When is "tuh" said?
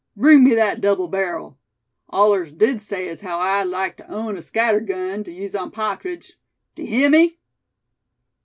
3.97-4.05, 5.23-5.31